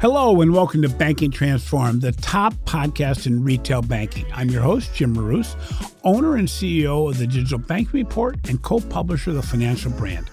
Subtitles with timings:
[0.00, 4.26] Hello and welcome to Banking Transformed, the top podcast in retail banking.
[4.32, 5.56] I'm your host, Jim Marous,
[6.04, 10.30] owner and CEO of the Digital Bank Report and co publisher of the Financial Brand.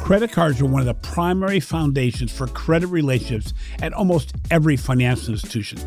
[0.00, 5.34] Credit cards are one of the primary foundations for credit relationships at almost every financial
[5.34, 5.78] institution,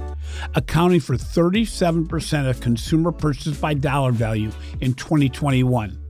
[0.56, 6.09] accounting for 37% of consumer purchases by dollar value in 2021.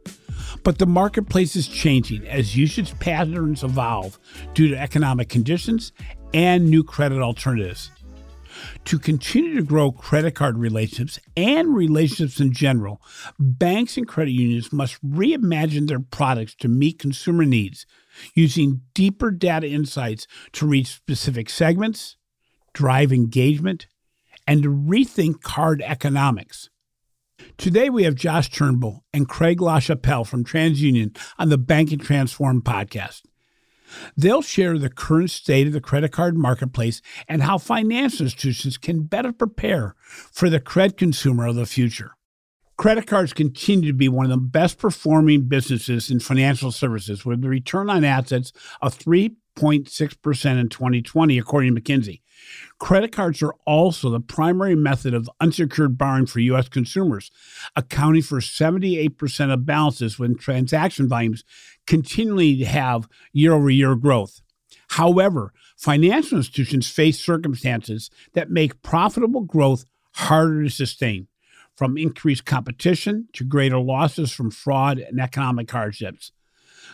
[0.63, 4.19] But the marketplace is changing as usage patterns evolve
[4.53, 5.93] due to economic conditions
[6.33, 7.91] and new credit alternatives.
[8.85, 13.01] To continue to grow credit card relationships and relationships in general,
[13.39, 17.85] banks and credit unions must reimagine their products to meet consumer needs
[18.33, 22.17] using deeper data insights to reach specific segments,
[22.73, 23.87] drive engagement,
[24.45, 26.69] and to rethink card economics.
[27.57, 33.21] Today we have Josh Turnbull and Craig LaChapelle from TransUnion on the Banking Transformed podcast.
[34.15, 39.03] They'll share the current state of the credit card marketplace and how financial institutions can
[39.03, 39.95] better prepare
[40.31, 42.11] for the credit consumer of the future.
[42.77, 47.43] Credit cards continue to be one of the best performing businesses in financial services with
[47.43, 48.97] a return on assets of
[49.59, 52.21] 3.6% in 2020, according to McKinsey.
[52.79, 56.69] Credit cards are also the primary method of unsecured borrowing for U.S.
[56.69, 57.31] consumers,
[57.75, 61.43] accounting for 78% of balances when transaction volumes
[61.85, 64.41] continually have year over year growth.
[64.89, 71.27] However, financial institutions face circumstances that make profitable growth harder to sustain,
[71.75, 76.31] from increased competition to greater losses from fraud and economic hardships.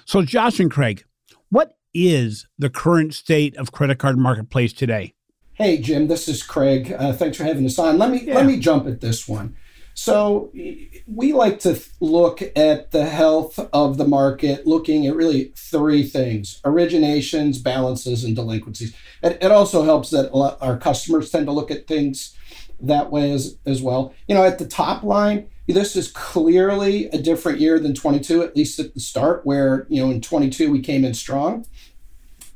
[0.06, 1.06] So, Josh and Craig,
[1.50, 5.14] what is the current state of credit card marketplace today?
[5.54, 6.94] Hey Jim, this is Craig.
[6.96, 7.98] Uh, thanks for having us on.
[7.98, 8.36] Let me yeah.
[8.36, 9.56] let me jump at this one.
[9.98, 10.52] So
[11.08, 16.60] we like to look at the health of the market, looking at really three things:
[16.66, 18.94] originations, balances, and delinquencies.
[19.24, 22.36] It, it also helps that our customers tend to look at things
[22.82, 24.14] that way as, as well.
[24.28, 28.56] You know, at the top line, this is clearly a different year than 22, at
[28.56, 31.66] least at the start, where, you know, in 22 we came in strong.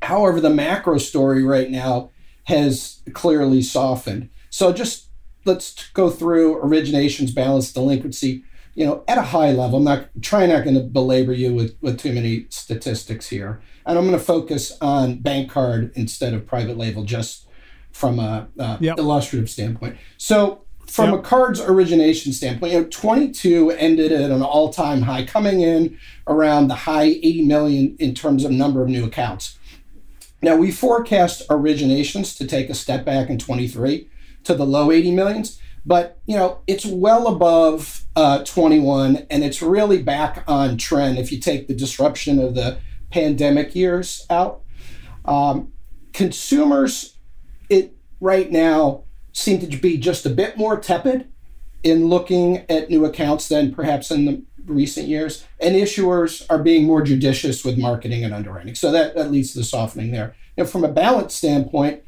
[0.02, 2.12] However, the macro story right now
[2.46, 4.30] has clearly softened.
[4.50, 5.10] So just
[5.46, 8.44] let's go through originations, balance, delinquency.
[8.76, 11.76] You know, at a high level, I'm not trying not going to belabor you with,
[11.82, 13.62] with too many statistics here.
[13.86, 17.48] And I'm going to focus on bank card instead of private label, just
[17.92, 18.98] from a uh, yep.
[18.98, 19.98] illustrative standpoint.
[20.18, 21.20] So from yep.
[21.20, 26.68] a cards origination standpoint, you know, 22 ended at an all-time high, coming in around
[26.68, 29.59] the high 80 million in terms of number of new accounts.
[30.42, 34.10] Now we forecast originations to take a step back in 23
[34.46, 39.62] to the low 80 millions, but you know it's well above uh, 21, and it's
[39.62, 42.78] really back on trend if you take the disruption of the
[43.12, 44.62] pandemic years out.
[45.26, 45.74] Um,
[46.14, 47.18] consumers,
[47.70, 51.30] it right now seem to be just a bit more tepid
[51.84, 56.86] in looking at new accounts than perhaps in the recent years, and issuers are being
[56.86, 58.76] more judicious with marketing and underwriting.
[58.76, 60.36] So that, that leads to the softening there.
[60.58, 62.04] And from a balance standpoint,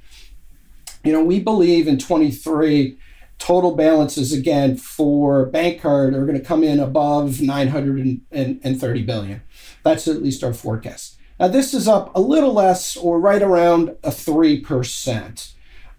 [1.03, 2.97] you know, we believe in 23
[3.39, 9.41] total balances again for bank card are going to come in above 930 billion.
[9.83, 11.17] That's at least our forecast.
[11.39, 15.53] Now, this is up a little less or right around a 3%.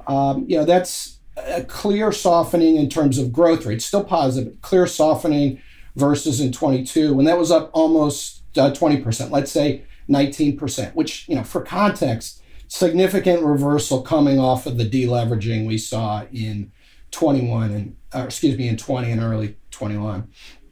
[0.07, 4.87] Um, you know, that's a clear softening in terms of growth rate, still positive, clear
[4.87, 5.61] softening
[5.95, 11.35] versus in 22 and that was up almost uh, 20%, let's say 19%, which, you
[11.35, 16.73] know, for context, significant reversal coming off of the deleveraging we saw in
[17.11, 20.29] 21 and, uh, excuse me, in 20 and early 21.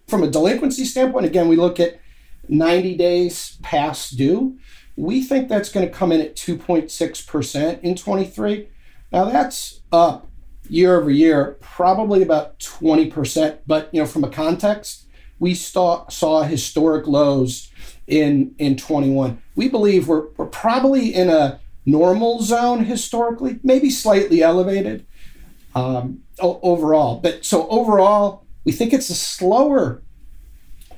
[0.09, 2.01] From a delinquency standpoint, again, we look at
[2.49, 4.59] 90 days past due.
[4.97, 8.69] We think that's going to come in at 2.6% in 23.
[9.13, 10.29] Now that's up
[10.69, 13.59] year over year, probably about 20%.
[13.67, 15.07] But you know, from a context,
[15.41, 17.73] we saw saw historic lows
[18.07, 19.43] in in 21.
[19.57, 25.07] We believe we're we're probably in a normal zone historically, maybe slightly elevated
[25.75, 27.19] um, overall.
[27.21, 30.03] But so overall, we think it's a slower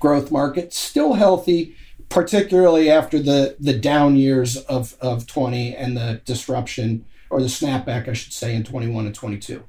[0.01, 1.77] growth market, still healthy,
[2.09, 8.09] particularly after the the down years of of 20 and the disruption or the snapback,
[8.09, 9.63] I should say, in 21 and 22.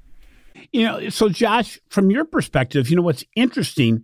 [0.71, 4.03] You know, so Josh, from your perspective, you know what's interesting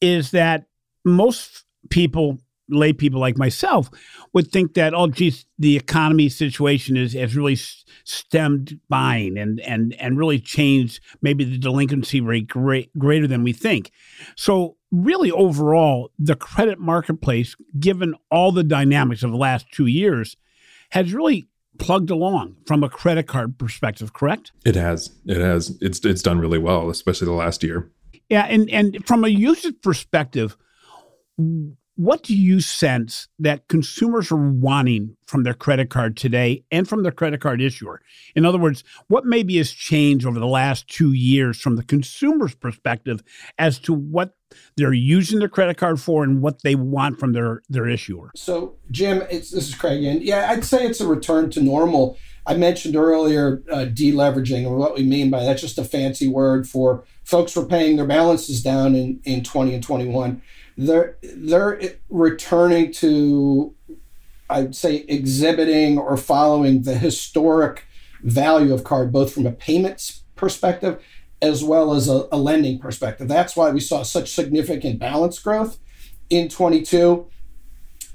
[0.00, 0.66] is that
[1.04, 3.90] most people, lay people like myself,
[4.32, 7.56] would think that, oh, geez, the economy situation is has really
[8.04, 13.52] stemmed buying and and and really changed maybe the delinquency rate great, greater than we
[13.52, 13.90] think.
[14.36, 20.36] So really, overall, the credit marketplace, given all the dynamics of the last two years,
[20.90, 21.48] has really
[21.78, 24.52] plugged along from a credit card perspective, correct?
[24.64, 25.10] It has.
[25.26, 25.78] It has.
[25.80, 27.90] It's it's done really well, especially the last year.
[28.28, 30.56] Yeah, and and from a usage perspective,
[31.98, 37.02] what do you sense that consumers are wanting from their credit card today and from
[37.02, 38.00] their credit card issuer?
[38.36, 42.54] In other words, what maybe has changed over the last two years from the consumer's
[42.54, 43.20] perspective
[43.58, 44.36] as to what
[44.76, 48.30] they're using their credit card for and what they want from their, their issuer?
[48.36, 52.16] So, Jim, this is Craig, and yeah, I'd say it's a return to normal.
[52.46, 56.68] I mentioned earlier uh, deleveraging, and what we mean by that's just a fancy word
[56.68, 60.40] for folks were paying their balances down in, in 20 and 21
[60.78, 61.78] they're they're
[62.08, 63.74] returning to
[64.48, 67.84] I'd say exhibiting or following the historic
[68.22, 71.02] value of card both from a payments perspective
[71.40, 73.28] as well as a, a lending perspective.
[73.28, 75.78] That's why we saw such significant balance growth
[76.30, 77.28] in 22,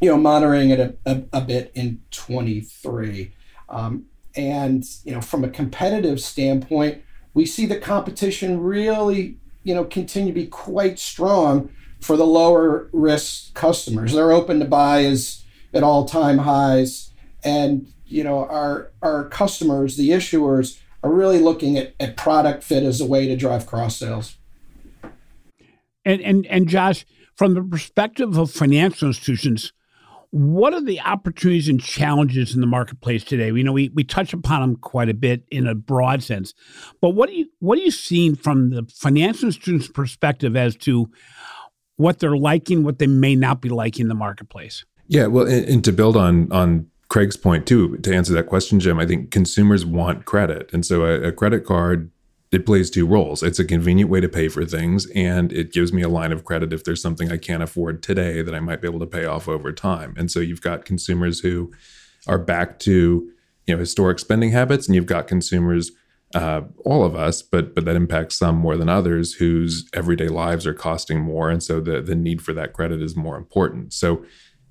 [0.02, 3.34] you know, monitoring it a, a, a bit in 23.
[3.70, 4.06] Um,
[4.36, 7.02] and, you know, from a competitive standpoint,
[7.34, 11.70] we see the competition really, you know, continue to be quite strong
[12.00, 14.14] for the lower risk customers.
[14.14, 15.44] They're open to buy is
[15.74, 17.12] at all time highs.
[17.44, 22.84] And you know, our our customers, the issuers, are really looking at, at product fit
[22.84, 24.38] as a way to drive cross sales.
[26.06, 29.74] And and and Josh, from the perspective of financial institutions,
[30.34, 33.52] what are the opportunities and challenges in the marketplace today?
[33.52, 36.56] We know we, we touch upon them quite a bit in a broad sense,
[37.02, 41.12] but what do you what are you seeing from the financial students' perspective as to
[41.98, 44.86] what they're liking, what they may not be liking in the marketplace.
[45.08, 48.80] Yeah, well, and, and to build on on Craig's point too, to answer that question,
[48.80, 52.10] Jim, I think consumers want credit, and so a, a credit card
[52.54, 53.42] it plays two roles.
[53.42, 56.46] It's a convenient way to pay for things, and it gives me a line of
[56.46, 59.26] credit if there's something I can't afford today that I might be able to pay
[59.26, 60.14] off over time.
[60.18, 61.72] And so you've got consumers who
[62.28, 63.30] are back to
[63.66, 65.92] you know historic spending habits, and you've got consumers
[66.36, 70.66] uh, all of us, but but that impacts some more than others whose everyday lives
[70.66, 73.94] are costing more, and so the the need for that credit is more important.
[73.94, 74.26] So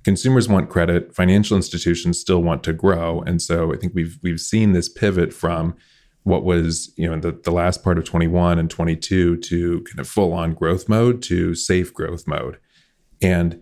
[0.04, 4.40] consumers want credit, financial institutions still want to grow, and so I think we've we've
[4.40, 5.76] seen this pivot from
[6.24, 9.98] what was you know in the, the last part of 21 and 22 to kind
[9.98, 12.58] of full on growth mode to safe growth mode,
[13.20, 13.60] and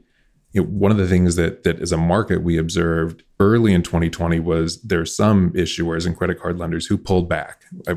[0.53, 3.83] you know, one of the things that that as a market we observed early in
[3.83, 7.63] 2020 was there's some issuers and credit card lenders who pulled back.
[7.89, 7.95] I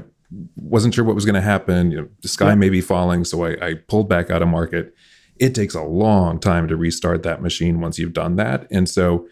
[0.56, 1.92] wasn't sure what was going to happen.
[1.92, 2.56] You know, the sky yeah.
[2.56, 4.96] may be falling, so I, I pulled back out of market.
[5.38, 9.28] It takes a long time to restart that machine once you've done that, and so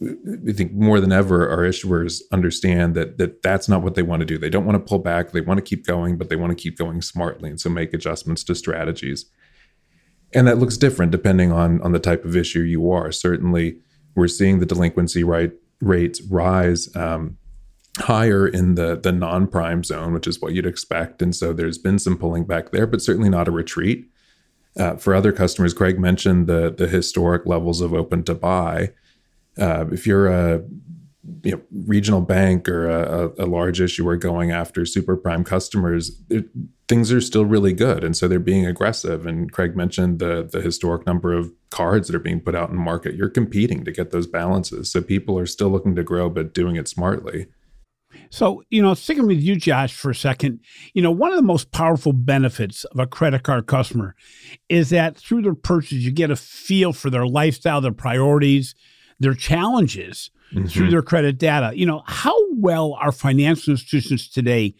[0.00, 4.20] I think more than ever, our issuers understand that that that's not what they want
[4.20, 4.38] to do.
[4.38, 5.32] They don't want to pull back.
[5.32, 7.92] They want to keep going, but they want to keep going smartly, and so make
[7.92, 9.26] adjustments to strategies
[10.34, 13.10] and that looks different depending on on the type of issue you are.
[13.10, 13.78] Certainly,
[14.14, 17.38] we're seeing the delinquency right rates rise um,
[17.98, 21.22] higher in the the non prime zone, which is what you'd expect.
[21.22, 24.08] And so there's been some pulling back there, but certainly not a retreat.
[24.78, 28.92] Uh, for other customers, Craig mentioned the the historic levels of open to buy.
[29.58, 30.62] Uh, if you're a
[31.42, 36.46] you know, regional bank or a, a, large issuer going after super prime customers, it,
[36.88, 39.26] things are still really good, and so they're being aggressive.
[39.26, 42.76] And Craig mentioned the the historic number of cards that are being put out in
[42.76, 43.14] the market.
[43.14, 46.76] You're competing to get those balances, so people are still looking to grow, but doing
[46.76, 47.46] it smartly.
[48.30, 50.60] So, you know, sticking with you, Josh, for a second,
[50.94, 54.14] you know, one of the most powerful benefits of a credit card customer
[54.68, 58.74] is that through their purchase, you get a feel for their lifestyle, their priorities,
[59.18, 60.66] their challenges mm-hmm.
[60.66, 61.76] through their credit data.
[61.76, 64.74] You know, how well are financial institutions today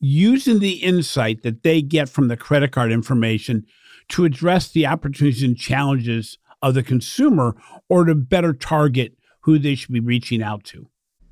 [0.00, 3.66] using the insight that they get from the credit card information
[4.10, 7.56] to address the opportunities and challenges of the consumer
[7.88, 10.88] or to better target who they should be reaching out to?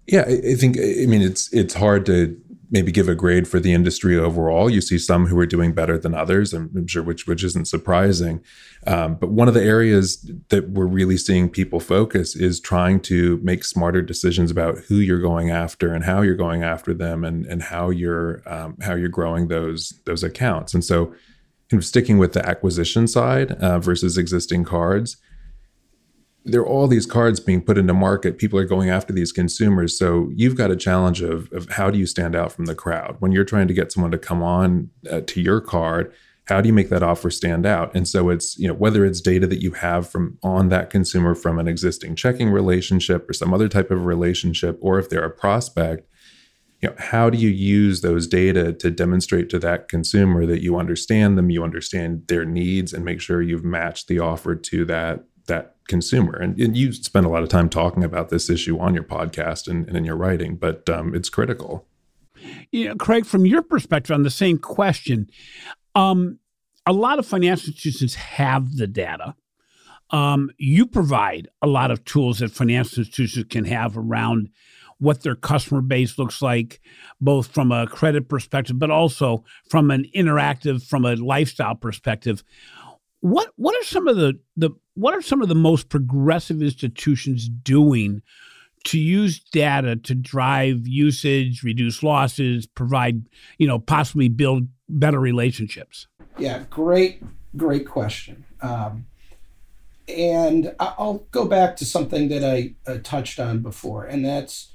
[0.07, 2.37] Yeah, I think I mean it's it's hard to
[2.71, 4.69] maybe give a grade for the industry overall.
[4.69, 6.53] You see some who are doing better than others.
[6.53, 8.43] I'm sure which which isn't surprising.
[8.87, 13.39] Um, but one of the areas that we're really seeing people focus is trying to
[13.43, 17.47] make smarter decisions about who you're going after and how you're going after them and
[17.47, 20.75] and how you're um, how you're growing those those accounts.
[20.75, 21.07] And so,
[21.71, 25.17] kind of sticking with the acquisition side uh, versus existing cards
[26.47, 28.39] there are all these cards being put into market.
[28.39, 29.99] People are going after these consumers.
[29.99, 33.17] So you've got a challenge of, of how do you stand out from the crowd
[33.19, 36.13] when you're trying to get someone to come on uh, to your card?
[36.45, 37.93] How do you make that offer stand out?
[37.97, 41.35] And so it's, you know, whether it's data that you have from on that consumer
[41.35, 45.31] from an existing checking relationship or some other type of relationship, or if they're a
[45.31, 46.09] prospect,
[46.81, 50.79] you know, how do you use those data to demonstrate to that consumer that you
[50.79, 55.25] understand them, you understand their needs, and make sure you've matched the offer to that
[55.47, 56.35] that consumer.
[56.35, 59.69] And, and, you spend a lot of time talking about this issue on your podcast
[59.69, 61.87] and, and in your writing, but um, it's critical.
[62.71, 65.31] You know, Craig, from your perspective on the same question,
[65.95, 66.39] um,
[66.87, 69.35] a lot of financial institutions have the data.
[70.11, 74.51] Um, you provide a lot of tools that financial institutions can have around
[74.99, 76.81] what their customer base looks like,
[77.21, 82.43] both from a credit perspective, but also from an interactive, from a lifestyle perspective.
[83.21, 87.49] What what are some of the, the what are some of the most progressive institutions
[87.49, 88.23] doing
[88.85, 93.27] to use data to drive usage, reduce losses, provide,
[93.59, 96.07] you know, possibly build better relationships?
[96.39, 97.23] Yeah, great,
[97.57, 98.45] great question.
[98.61, 99.07] Um,
[100.09, 104.73] and I'll go back to something that I uh, touched on before, and that's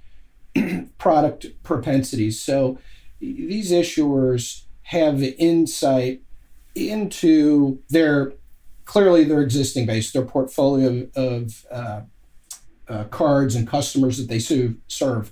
[0.98, 2.41] product propensities.
[2.41, 2.79] So
[3.19, 6.21] these issuers have insight
[6.75, 8.33] into their
[8.85, 12.01] clearly their existing base, their portfolio of uh,
[12.87, 15.31] uh, cards and customers that they serve,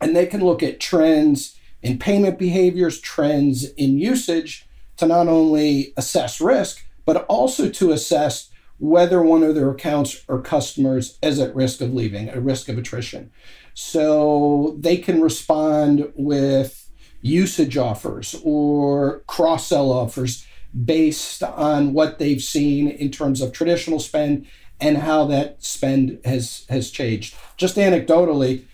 [0.00, 4.66] and they can look at trends in payment behaviors, trends in usage
[4.96, 10.42] to not only assess risk but also to assess whether one of their accounts or
[10.42, 13.30] customers is at risk of leaving, at risk of attrition.
[13.72, 16.87] So they can respond with
[17.20, 20.46] usage offers or cross sell offers
[20.84, 24.46] based on what they've seen in terms of traditional spend
[24.80, 27.34] and how that spend has has changed.
[27.56, 28.64] Just anecdotally,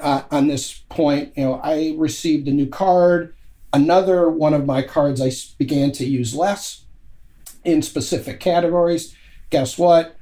[0.00, 3.34] uh, on this point, you know, I received a new card.
[3.72, 6.84] Another one of my cards I began to use less
[7.64, 9.14] in specific categories.
[9.50, 10.16] Guess what?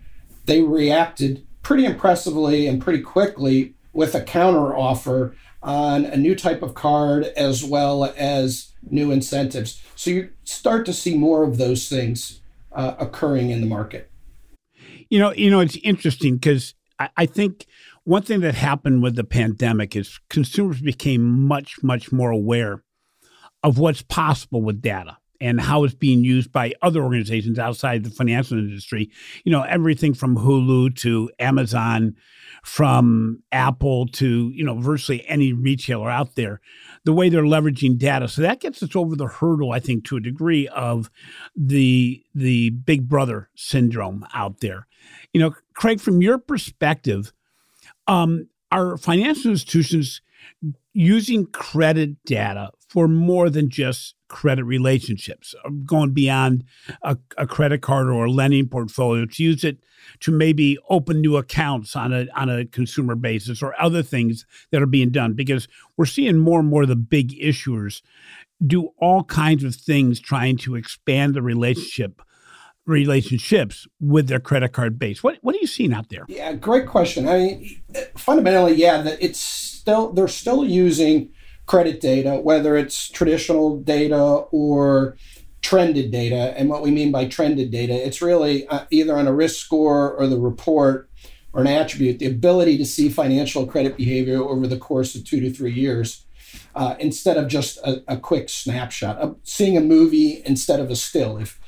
[0.46, 6.62] They reacted pretty impressively and pretty quickly with a counter offer on a new type
[6.62, 9.82] of card as well as new incentives.
[9.96, 12.40] So you start to see more of those things
[12.72, 14.10] uh, occurring in the market.
[15.10, 17.66] You know, you know, it's interesting because I, I think
[18.04, 22.82] one thing that happened with the pandemic is consumers became much, much more aware
[23.62, 28.10] of what's possible with data and how it's being used by other organizations outside the
[28.10, 29.10] financial industry.
[29.44, 32.16] You know, everything from Hulu to Amazon,
[32.64, 36.60] from Apple to, you know, virtually any retailer out there,
[37.04, 38.28] the way they're leveraging data.
[38.28, 41.10] So that gets us over the hurdle, I think, to a degree of
[41.56, 44.86] the the big brother syndrome out there.
[45.32, 47.32] You know, Craig, from your perspective,
[48.06, 50.20] um, are financial institutions
[50.92, 56.64] using credit data for more than just credit relationships, uh, going beyond
[57.02, 59.78] a, a, credit card or a lending portfolio to use it
[60.20, 64.82] to maybe open new accounts on a on a consumer basis or other things that
[64.82, 68.00] are being done because we're seeing more and more of the big issuers
[68.66, 72.22] do all kinds of things trying to expand the relationship
[72.86, 75.22] relationships with their credit card base.
[75.22, 76.24] What what are you seeing out there?
[76.28, 77.28] Yeah, great question.
[77.28, 77.82] I mean,
[78.16, 81.30] fundamentally, yeah, that it's still they're still using
[81.68, 85.16] credit data, whether it's traditional data or
[85.60, 86.54] trended data.
[86.56, 90.12] And what we mean by trended data, it's really uh, either on a risk score
[90.14, 91.10] or the report
[91.52, 95.40] or an attribute, the ability to see financial credit behavior over the course of two
[95.40, 96.24] to three years.
[96.74, 100.96] Uh, instead of just a, a quick snapshot, of seeing a movie instead of a
[100.96, 101.60] still, if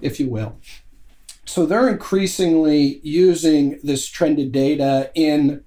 [0.00, 0.60] if you will.
[1.44, 5.64] So they're increasingly using this trended data in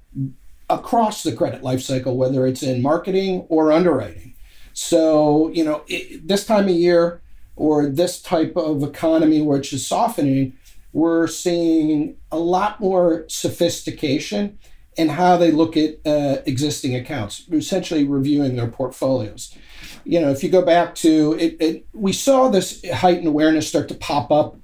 [0.72, 4.34] across the credit lifecycle, whether it's in marketing or underwriting.
[4.74, 7.22] So, you know, it, this time of year
[7.56, 10.54] or this type of economy, which is softening,
[10.94, 14.58] we're seeing a lot more sophistication
[14.98, 19.56] in how they look at uh, existing accounts, essentially reviewing their portfolios.
[20.04, 23.88] You know, if you go back to it, it, we saw this heightened awareness start
[23.90, 24.58] to pop up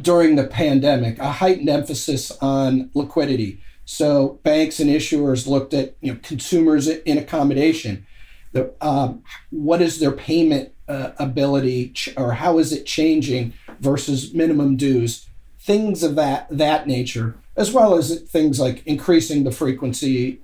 [0.00, 6.12] during the pandemic, a heightened emphasis on liquidity so banks and issuers looked at you
[6.12, 8.06] know consumers in accommodation.
[8.52, 14.34] The, um, what is their payment uh, ability ch- or how is it changing versus
[14.34, 15.28] minimum dues?
[15.58, 20.40] Things of that that nature, as well as things like increasing the frequency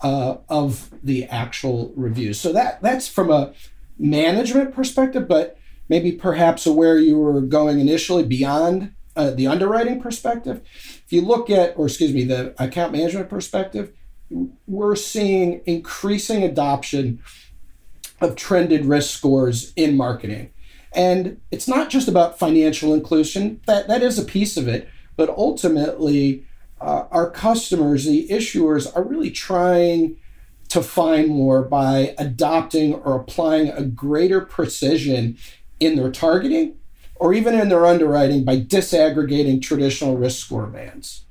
[0.00, 2.40] uh, of the actual reviews.
[2.40, 3.52] So that that's from a
[3.98, 5.56] management perspective, but
[5.88, 10.60] maybe perhaps where you were going initially beyond uh, the underwriting perspective.
[11.04, 13.92] If you look at, or excuse me, the account management perspective,
[14.66, 17.22] we're seeing increasing adoption
[18.20, 20.50] of trended risk scores in marketing.
[20.94, 25.30] And it's not just about financial inclusion, that, that is a piece of it, but
[25.30, 26.46] ultimately,
[26.80, 30.16] uh, our customers, the issuers, are really trying
[30.68, 35.36] to find more by adopting or applying a greater precision
[35.80, 36.76] in their targeting
[37.16, 41.24] or even in their underwriting by disaggregating traditional risk score bands.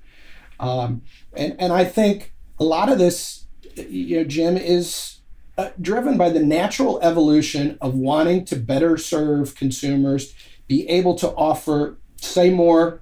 [0.59, 1.01] Um,
[1.33, 3.45] and, and I think a lot of this,
[3.75, 5.17] you know, Jim, is
[5.57, 10.33] uh, driven by the natural evolution of wanting to better serve consumers,
[10.67, 13.01] be able to offer, say more,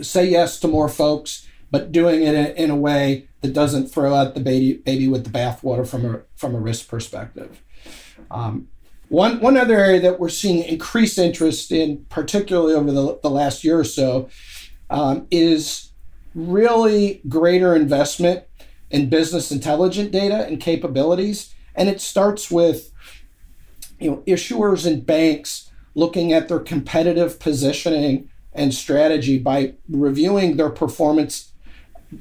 [0.00, 4.14] say yes to more folks, but doing it in, in a way that doesn't throw
[4.14, 7.60] out the baby, baby with the bathwater from a, from a risk perspective.
[8.30, 8.68] Um,
[9.12, 13.62] one, one other area that we're seeing increased interest in, particularly over the, the last
[13.62, 14.30] year or so,
[14.88, 15.90] um, is
[16.34, 18.44] really greater investment
[18.90, 21.54] in business intelligent data and capabilities.
[21.74, 22.90] And it starts with
[24.00, 30.70] you know, issuers and banks looking at their competitive positioning and strategy by reviewing their
[30.70, 31.52] performance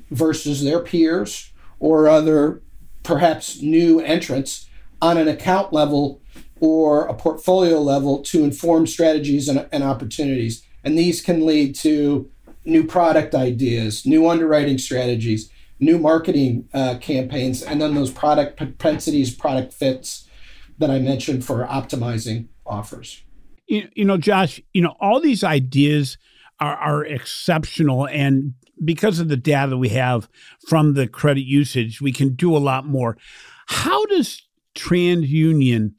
[0.09, 2.61] versus their peers or other
[3.03, 4.67] perhaps new entrants
[5.01, 6.21] on an account level
[6.61, 10.63] or a portfolio level to inform strategies and, and opportunities.
[10.83, 12.29] And these can lead to
[12.63, 15.49] new product ideas, new underwriting strategies,
[15.79, 20.29] new marketing uh, campaigns, and then those product propensities, product fits
[20.77, 23.23] that I mentioned for optimizing offers.
[23.67, 26.19] You, you know, Josh, you know, all these ideas
[26.59, 28.07] are, are exceptional.
[28.07, 28.53] And
[28.85, 30.29] because of the data that we have
[30.67, 33.17] from the credit usage, we can do a lot more.
[33.65, 34.43] How does
[34.75, 35.93] TransUnion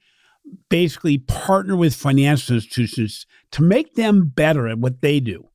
[0.69, 5.49] basically partner with financial institutions to make them better at what they do?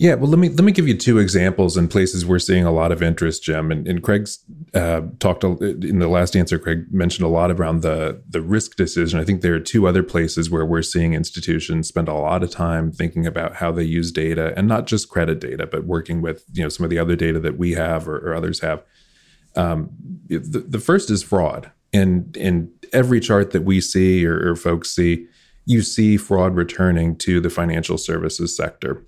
[0.00, 2.72] Yeah, well, let me let me give you two examples in places we're seeing a
[2.72, 3.70] lot of interest, Jim.
[3.70, 4.38] And, and Craig's
[4.72, 6.58] uh, talked in the last answer.
[6.58, 9.20] Craig mentioned a lot around the the risk decision.
[9.20, 12.50] I think there are two other places where we're seeing institutions spend a lot of
[12.50, 16.46] time thinking about how they use data, and not just credit data, but working with
[16.50, 18.82] you know some of the other data that we have or, or others have.
[19.54, 19.90] Um,
[20.28, 24.94] the, the first is fraud, and in every chart that we see or, or folks
[24.94, 25.26] see,
[25.66, 29.04] you see fraud returning to the financial services sector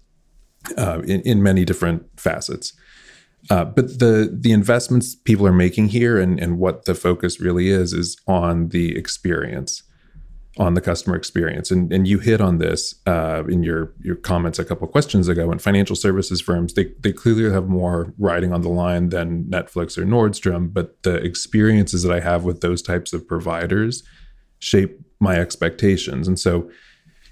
[0.76, 2.72] uh, in, in many different facets.
[3.50, 7.68] Uh, but the the investments people are making here and, and what the focus really
[7.68, 9.82] is is on the experience,
[10.58, 11.70] on the customer experience.
[11.70, 15.50] And and you hit on this uh, in your your comments a couple questions ago.
[15.50, 19.96] And financial services firms they they clearly have more riding on the line than Netflix
[19.96, 20.72] or Nordstrom.
[20.72, 24.02] But the experiences that I have with those types of providers
[24.58, 26.28] shape my expectations.
[26.28, 26.70] And so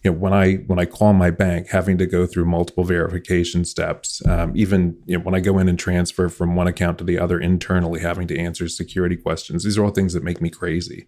[0.02, 3.66] you know when i when i call my bank having to go through multiple verification
[3.66, 7.04] steps um, even you know when i go in and transfer from one account to
[7.04, 10.48] the other internally having to answer security questions these are all things that make me
[10.48, 11.06] crazy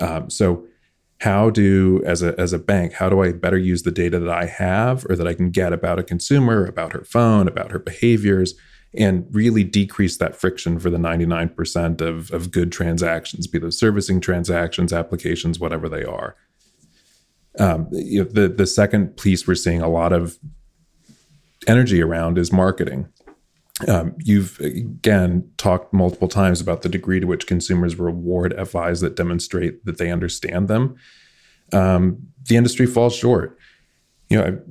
[0.00, 0.64] um, so
[1.20, 4.30] how do as a as a bank how do i better use the data that
[4.30, 7.78] i have or that i can get about a consumer about her phone about her
[7.78, 8.54] behaviors
[8.94, 14.20] and really decrease that friction for the 99% of, of good transactions, be those servicing
[14.20, 16.36] transactions, applications, whatever they are.
[17.58, 20.38] Um, you know, the the second piece we're seeing a lot of
[21.66, 23.08] energy around is marketing.
[23.86, 29.14] Um, you've again talked multiple times about the degree to which consumers reward FIs that
[29.14, 30.96] demonstrate that they understand them.
[31.72, 33.56] Um, the industry falls short.
[34.28, 34.62] You know,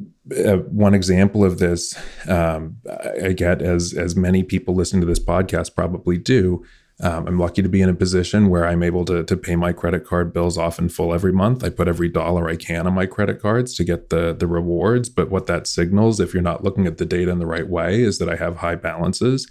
[0.46, 2.78] uh, one example of this um,
[3.24, 6.66] I get as as many people listening to this podcast probably do
[7.00, 9.72] um, I'm lucky to be in a position where I'm able to, to pay my
[9.72, 11.64] credit card bills off in full every month.
[11.64, 15.08] I put every dollar I can on my credit cards to get the, the rewards.
[15.08, 18.02] But what that signals, if you're not looking at the data in the right way,
[18.02, 19.48] is that I have high balances.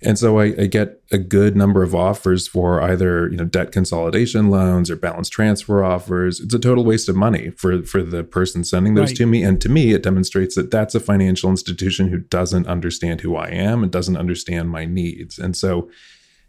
[0.00, 3.72] And so I, I get a good number of offers for either you know debt
[3.72, 6.40] consolidation loans or balance transfer offers.
[6.40, 9.16] It's a total waste of money for for the person sending those right.
[9.16, 9.42] to me.
[9.42, 13.48] And to me, it demonstrates that that's a financial institution who doesn't understand who I
[13.48, 15.38] am and doesn't understand my needs.
[15.38, 15.88] And so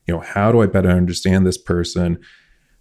[0.07, 2.17] you know how do i better understand this person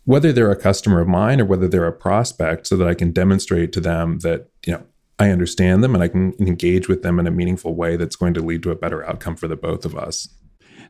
[0.04, 3.10] whether they're a customer of mine or whether they're a prospect so that i can
[3.12, 4.82] demonstrate to them that you know
[5.18, 8.34] i understand them and i can engage with them in a meaningful way that's going
[8.34, 10.28] to lead to a better outcome for the both of us.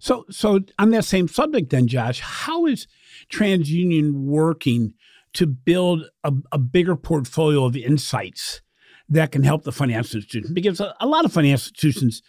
[0.00, 2.86] So so on that same subject then josh how is
[3.30, 4.94] transunion working
[5.34, 8.62] to build a, a bigger portfolio of insights
[9.08, 10.54] that can help the financial institution?
[10.54, 12.22] Because a, a lot of financial institutions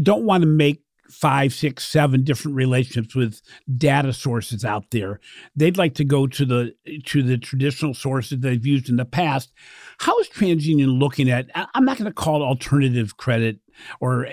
[0.00, 3.40] don't want to make five, six, seven different relationships with
[3.76, 5.20] data sources out there.
[5.56, 6.74] They'd like to go to the
[7.06, 9.52] to the traditional sources they've used in the past.
[9.98, 11.50] How is TransUnion looking at?
[11.54, 13.58] I'm not going to call it alternative credit
[14.00, 14.26] or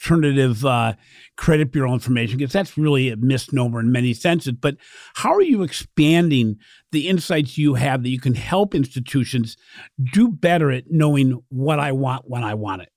[0.00, 0.94] alternative uh,
[1.36, 4.52] credit bureau information because that's really a misnomer in many senses.
[4.52, 4.76] But
[5.14, 6.56] how are you expanding
[6.92, 9.56] the insights you have that you can help institutions
[10.12, 12.88] do better at knowing what I want when I want it?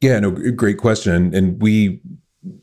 [0.00, 1.34] Yeah, no, great question.
[1.34, 2.00] And we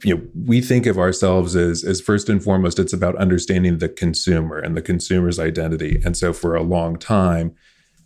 [0.03, 3.89] you know we think of ourselves as as first and foremost it's about understanding the
[3.89, 7.53] consumer and the consumer's identity and so for a long time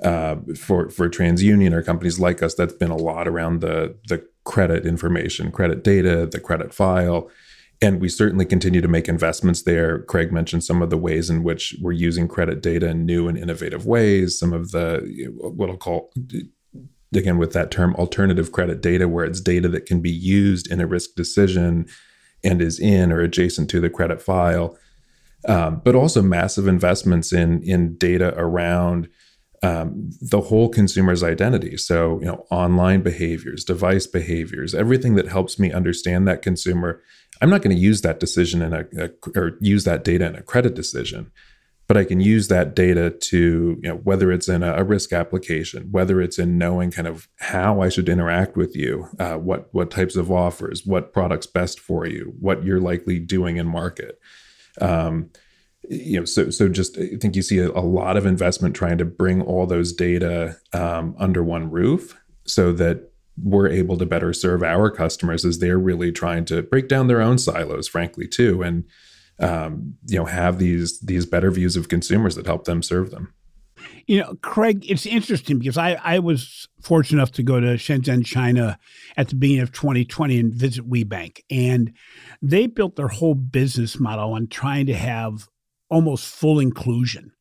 [0.01, 4.19] Uh, for for TransUnion or companies like us, that's been a lot around the the
[4.45, 7.29] credit information, credit data, the credit file,
[7.81, 10.03] and we certainly continue to make investments there.
[10.11, 13.37] Craig mentioned some of the ways in which we're using credit data in new and
[13.37, 14.39] innovative ways.
[14.39, 14.87] Some of the
[15.57, 16.11] what I'll call
[17.15, 20.81] again with that term alternative credit data, where it's data that can be used in
[20.81, 21.87] a risk decision
[22.43, 24.77] and is in or adjacent to the credit file.
[25.47, 29.07] Um, but also massive investments in in data around
[29.63, 31.77] um, the whole consumer's identity.
[31.77, 37.01] So you know, online behaviors, device behaviors, everything that helps me understand that consumer.
[37.41, 40.35] I'm not going to use that decision in a, a or use that data in
[40.35, 41.31] a credit decision
[41.89, 45.11] but I can use that data to, you know, whether it's in a, a risk
[45.11, 49.73] application, whether it's in knowing kind of how I should interact with you, uh, what
[49.73, 54.19] what types of offers, what products best for you, what you're likely doing in market.
[54.79, 55.31] Um,
[55.89, 58.99] you know, so so just I think you see a, a, lot of investment trying
[58.99, 64.31] to bring all those data um, under one roof, so that we're able to better
[64.31, 68.61] serve our customers as they're really trying to break down their own silos, frankly, too,
[68.61, 68.83] and
[69.39, 73.33] um, you know have these these better views of consumers that help them serve them.
[74.07, 78.25] You know, Craig, it's interesting because I, I was fortunate enough to go to Shenzhen,
[78.25, 78.77] China
[79.15, 81.41] at the beginning of 2020 and visit WeBank.
[81.49, 81.93] And
[82.41, 85.47] they built their whole business model on trying to have
[85.89, 87.31] almost full inclusion.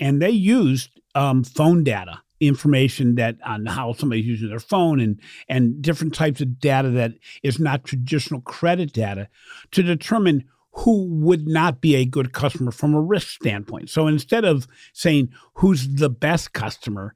[0.00, 5.20] And they used um, phone data information that on how somebody's using their phone and
[5.48, 9.28] and different types of data that is not traditional credit data
[9.72, 13.90] to determine who would not be a good customer from a risk standpoint.
[13.90, 17.14] So instead of saying who's the best customer,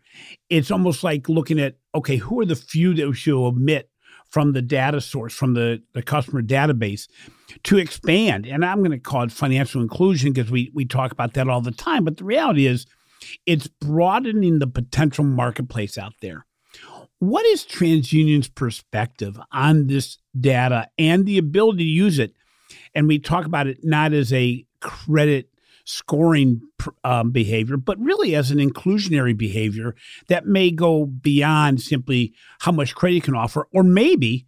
[0.50, 3.90] it's almost like looking at okay, who are the few that we should omit
[4.32, 7.06] from the data source, from the, the customer database
[7.64, 8.46] to expand.
[8.46, 11.60] And I'm going to call it financial inclusion because we, we talk about that all
[11.60, 12.04] the time.
[12.04, 12.86] But the reality is,
[13.46, 16.46] it's broadening the potential marketplace out there.
[17.18, 22.34] What is TransUnion's perspective on this data and the ability to use it
[22.94, 25.48] and we talk about it not as a credit
[25.84, 26.60] scoring
[27.04, 29.94] um, behavior, but really as an inclusionary behavior
[30.28, 34.46] that may go beyond simply how much credit you can offer, or maybe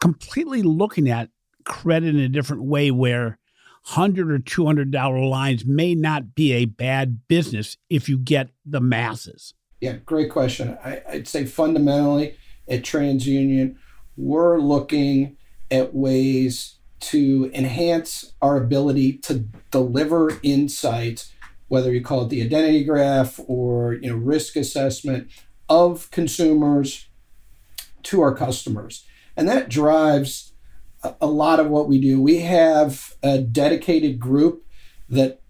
[0.00, 1.30] completely looking at
[1.64, 3.38] credit in a different way where
[3.84, 8.48] hundred or two hundred dollar lines may not be a bad business if you get
[8.64, 9.54] the masses.
[9.80, 10.78] Yeah, great question.
[10.82, 13.76] I, I'd say fundamentally at TransUnion,
[14.16, 15.36] we're looking
[15.70, 16.78] at ways
[17.10, 19.40] to enhance our ability to
[19.70, 21.32] deliver insights,
[21.68, 25.28] whether you call it the identity graph or you know risk assessment
[25.68, 27.08] of consumers
[28.04, 29.04] to our customers.
[29.36, 30.52] And that drives
[31.20, 32.22] a lot of what we do.
[32.22, 34.64] We have a dedicated group
[35.08, 35.42] that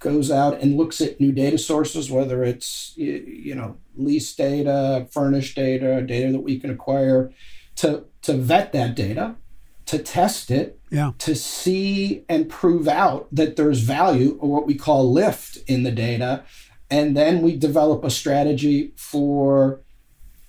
[0.00, 5.54] goes out and looks at new data sources, whether it's you know lease data, furnished
[5.54, 7.32] data, data that we can acquire,
[7.76, 9.36] to to vet that data
[9.86, 11.12] to test it, yeah.
[11.18, 15.90] to see and prove out that there's value or what we call lift in the
[15.90, 16.44] data.
[16.90, 19.80] And then we develop a strategy for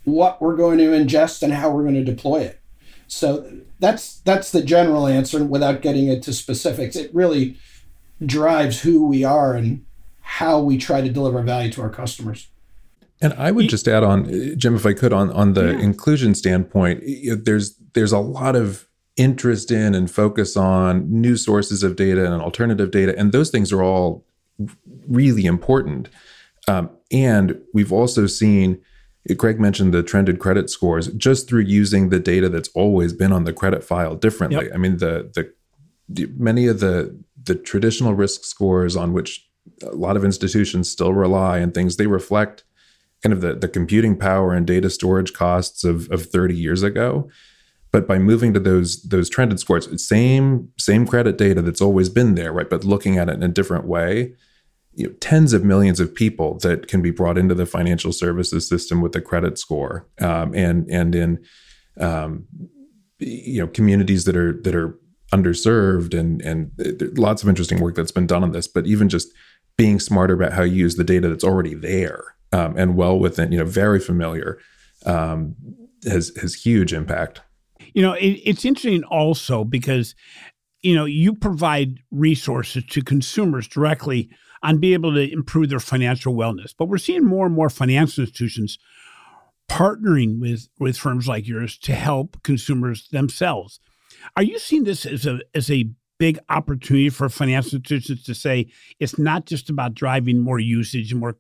[0.04, 2.60] what we're going to ingest and how we're going to deploy it.
[3.08, 6.95] So that's that's the general answer without getting into specifics.
[6.95, 7.58] It really
[8.26, 9.86] drives who we are and
[10.21, 12.47] how we try to deliver value to our customers.
[13.21, 15.80] And I would just add on, Jim, if I could, on on the yeah.
[15.80, 17.04] inclusion standpoint,
[17.45, 18.87] there's there's a lot of
[19.18, 23.18] interest in and focus on new sources of data and alternative data.
[23.18, 24.26] And those things are all
[25.08, 26.10] really important.
[26.68, 28.80] Um, and we've also seen,
[29.38, 33.44] Craig mentioned the trended credit scores just through using the data that's always been on
[33.44, 34.66] the credit file differently.
[34.66, 34.74] Yep.
[34.74, 35.52] I mean, the, the,
[36.10, 39.48] the many of the the traditional risk scores on which
[39.82, 42.64] a lot of institutions still rely and things they reflect
[43.24, 47.30] kind of the, the computing power and data storage costs of, of 30 years ago
[47.98, 52.36] but by moving to those those trended scores, same same credit data that's always been
[52.36, 52.70] there, right?
[52.70, 54.36] But looking at it in a different way,
[54.94, 58.70] you know, tens of millions of people that can be brought into the financial services
[58.70, 61.44] system with a credit score, um, and and in
[62.00, 62.46] um,
[63.18, 65.00] you know communities that are that are
[65.34, 66.70] underserved, and and
[67.18, 68.68] lots of interesting work that's been done on this.
[68.68, 69.30] But even just
[69.76, 73.52] being smarter about how you use the data that's already there um, and well within,
[73.52, 74.60] you know, very familiar,
[75.08, 75.56] um,
[76.04, 77.42] has has huge impact.
[77.93, 80.15] You know, it, it's interesting also because,
[80.82, 84.30] you know, you provide resources to consumers directly
[84.63, 86.73] on being able to improve their financial wellness.
[86.78, 88.78] But we're seeing more and more financial institutions
[89.69, 93.80] partnering with with firms like yours to help consumers themselves.
[94.36, 98.67] Are you seeing this as a as a big opportunity for financial institutions to say
[99.00, 101.38] it's not just about driving more usage and more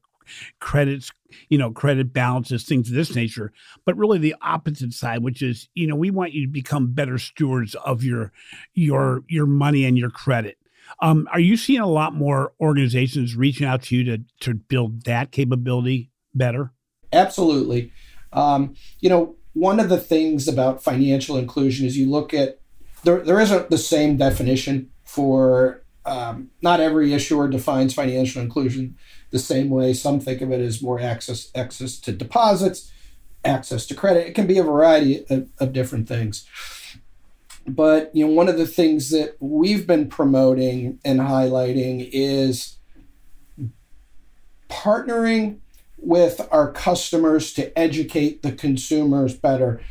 [0.59, 1.11] credits,
[1.49, 3.51] you know, credit balances, things of this nature,
[3.85, 7.17] but really the opposite side, which is, you know, we want you to become better
[7.17, 8.31] stewards of your
[8.73, 10.57] your your money and your credit.
[11.01, 15.03] Um, are you seeing a lot more organizations reaching out to you to to build
[15.03, 16.71] that capability better?
[17.11, 17.91] Absolutely.
[18.33, 22.59] Um, you know, one of the things about financial inclusion is you look at
[23.03, 28.97] there, there isn't the same definition for um, not every issuer defines financial inclusion
[29.31, 29.93] the same way.
[29.93, 32.91] Some think of it as more access access to deposits,
[33.43, 34.27] access to credit.
[34.27, 36.47] It can be a variety of, of different things.
[37.67, 42.77] But you know, one of the things that we've been promoting and highlighting is
[44.69, 45.59] partnering
[45.97, 49.81] with our customers to educate the consumers better,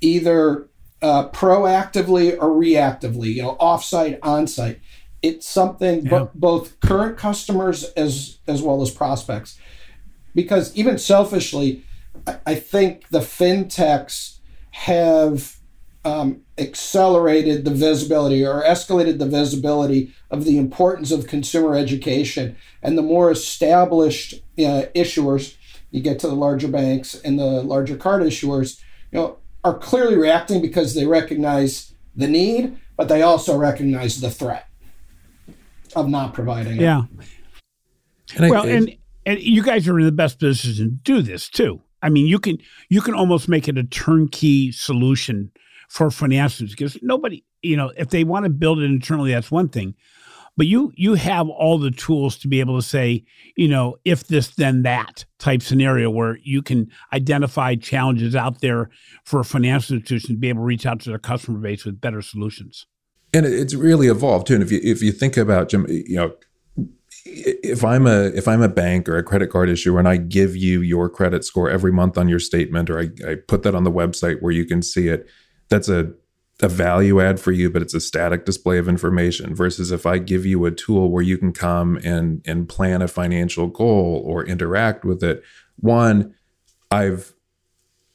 [0.00, 0.68] either
[1.02, 4.78] uh, proactively or reactively, you know, offsite, onsite.
[5.24, 6.26] It's something yeah.
[6.34, 9.58] both current customers as as well as prospects,
[10.34, 11.82] because even selfishly,
[12.26, 14.40] I, I think the fintechs
[14.72, 15.56] have
[16.04, 22.56] um, accelerated the visibility or escalated the visibility of the importance of consumer education.
[22.82, 25.56] And the more established uh, issuers,
[25.90, 28.78] you get to the larger banks and the larger card issuers,
[29.10, 34.30] you know, are clearly reacting because they recognize the need, but they also recognize the
[34.30, 34.68] threat
[35.94, 36.80] of not providing.
[36.80, 37.02] Yeah.
[38.36, 41.48] And well, I, and and you guys are in the best position to do this
[41.48, 41.80] too.
[42.02, 45.50] I mean, you can you can almost make it a turnkey solution
[45.88, 49.68] for financials because nobody, you know, if they want to build it internally, that's one
[49.68, 49.94] thing.
[50.56, 53.24] But you you have all the tools to be able to say,
[53.56, 58.90] you know, if this then that type scenario where you can identify challenges out there
[59.24, 62.00] for a financial institution to be able to reach out to their customer base with
[62.00, 62.86] better solutions.
[63.34, 64.54] And it's really evolved too.
[64.54, 66.34] And if you if you think about Jim, you know,
[67.26, 70.56] if I'm a if I'm a bank or a credit card issuer and I give
[70.56, 73.84] you your credit score every month on your statement or I, I put that on
[73.84, 75.28] the website where you can see it,
[75.68, 76.12] that's a
[76.62, 80.18] a value add for you, but it's a static display of information versus if I
[80.18, 84.44] give you a tool where you can come and and plan a financial goal or
[84.44, 85.42] interact with it.
[85.76, 86.34] One,
[86.90, 87.33] I've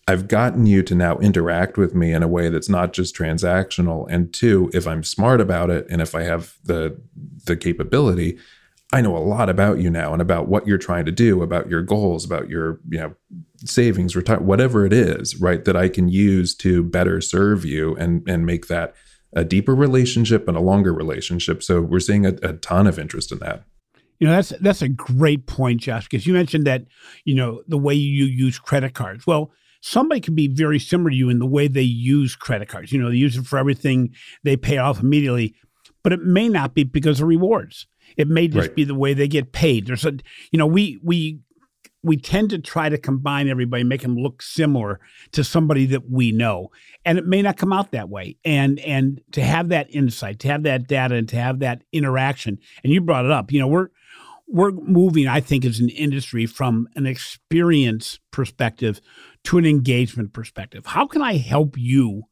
[0.09, 4.07] I've gotten you to now interact with me in a way that's not just transactional.
[4.09, 6.99] And two, if I'm smart about it and if I have the
[7.45, 8.39] the capability,
[8.91, 11.69] I know a lot about you now and about what you're trying to do, about
[11.69, 13.13] your goals, about your, you know,
[13.63, 18.27] savings, retire, whatever it is, right, that I can use to better serve you and
[18.27, 18.95] and make that
[19.33, 21.61] a deeper relationship and a longer relationship.
[21.61, 23.63] So we're seeing a, a ton of interest in that.
[24.19, 26.85] You know, that's that's a great point, Josh, because you mentioned that,
[27.25, 29.27] you know, the way you use credit cards.
[29.27, 32.91] Well, somebody can be very similar to you in the way they use credit cards.
[32.91, 34.13] You know, they use it for everything,
[34.43, 35.55] they pay off immediately,
[36.03, 37.87] but it may not be because of rewards.
[38.17, 38.75] It may just right.
[38.75, 39.87] be the way they get paid.
[39.87, 40.13] There's a,
[40.51, 41.39] you know, we we
[42.01, 44.99] we tend to try to combine everybody, make them look similar
[45.33, 46.69] to somebody that we know,
[47.05, 48.37] and it may not come out that way.
[48.43, 52.57] And and to have that insight, to have that data, and to have that interaction,
[52.83, 53.51] and you brought it up.
[53.51, 53.89] You know, we're
[54.47, 58.99] we're moving, I think, as an industry from an experience perspective
[59.49, 60.85] to an engagement perspective.
[60.85, 62.25] How can I help you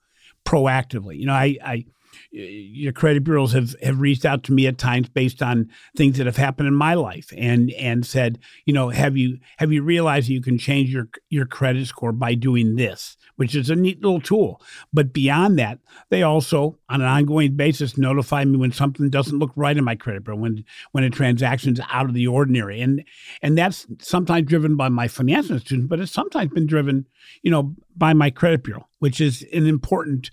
[0.45, 1.17] proactively?
[1.17, 1.86] You know, I, I
[2.32, 6.25] your credit bureaus have, have reached out to me at times based on things that
[6.25, 10.30] have happened in my life and and said, you know, have you have you realized
[10.30, 14.21] you can change your your credit score by doing this, which is a neat little
[14.21, 14.62] tool.
[14.93, 19.51] But beyond that, they also on an ongoing basis notify me when something doesn't look
[19.56, 22.82] right in my credit bureau, when when a transaction's out of the ordinary.
[22.82, 23.03] And
[23.41, 27.06] and that's sometimes driven by my financial institution, but it's sometimes been driven,
[27.41, 30.32] you know, by my credit bureau, which is an important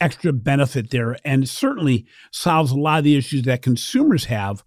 [0.00, 4.64] extra benefit there and certainly solves a lot of the issues that consumers have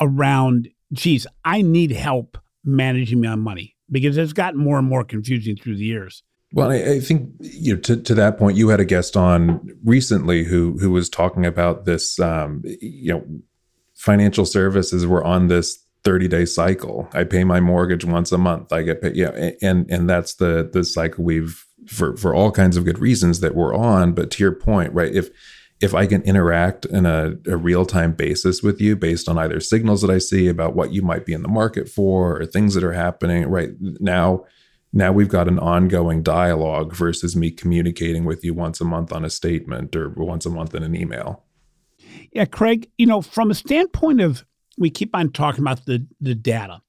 [0.00, 5.56] around, geez, I need help managing my money because it's gotten more and more confusing
[5.56, 6.22] through the years.
[6.52, 9.60] Well, I, I, think you know to, to that point, you had a guest on
[9.84, 12.18] recently who who was talking about this.
[12.18, 13.24] Um, you know,
[13.94, 17.08] financial services were on this 30 day cycle.
[17.12, 18.72] I pay my mortgage once a month.
[18.72, 19.14] I get paid.
[19.14, 23.40] Yeah, and and that's the the cycle we've for for all kinds of good reasons
[23.40, 24.12] that we're on.
[24.12, 25.12] But to your point, right?
[25.12, 25.30] If
[25.80, 29.60] if I can interact in a, a real time basis with you based on either
[29.60, 32.74] signals that I see about what you might be in the market for or things
[32.74, 34.44] that are happening, right now,
[34.92, 39.24] now we've got an ongoing dialogue versus me communicating with you once a month on
[39.24, 41.44] a statement or once a month in an email.
[42.32, 44.44] Yeah, Craig, you know, from a standpoint of
[44.76, 46.82] we keep on talking about the the data.